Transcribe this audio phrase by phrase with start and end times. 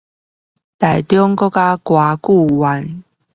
[0.03, 0.15] 臺中國家
[1.77, 3.03] 歌劇院